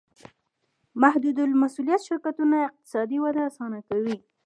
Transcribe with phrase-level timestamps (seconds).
[1.03, 4.15] محدودالمسوولیت شرکتونه اقتصادي وده اسانه کوي.